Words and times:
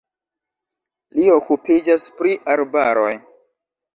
Li 1.17 1.27
okupiĝas 1.33 2.07
pri 2.21 2.33
arbaroj. 2.53 3.13